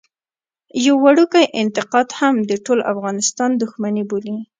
[0.85, 4.35] يو وړوکی انتقاد هم د ټول افغانستان دښمني بولي.